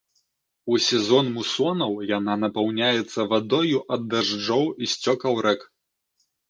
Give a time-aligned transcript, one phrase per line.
[0.71, 5.61] У сезон мусонаў яна напаўняецца вадою ад дажджоў і сцёкаў рэк.